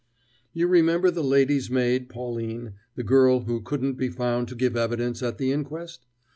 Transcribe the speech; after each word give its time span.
"You 0.51 0.65
remember 0.65 1.11
the 1.11 1.23
lady's 1.23 1.69
maid, 1.69 2.09
Pauline, 2.09 2.73
the 2.95 3.03
girl 3.03 3.41
who 3.41 3.61
couldn't 3.61 3.97
be 3.97 4.09
found 4.09 4.47
to 4.47 4.55
give 4.55 4.75
evidence 4.75 5.21
at 5.21 5.37
the 5.37 5.51
inquest? 5.51 6.07